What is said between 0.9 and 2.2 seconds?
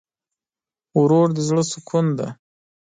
ورور د زړه سکون